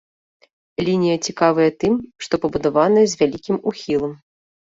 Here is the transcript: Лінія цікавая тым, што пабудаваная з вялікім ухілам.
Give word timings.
Лінія 0.87 1.17
цікавая 1.29 1.67
тым, 1.83 1.93
што 2.25 2.33
пабудаваная 2.47 3.05
з 3.13 3.21
вялікім 3.21 3.61
ухілам. 3.75 4.13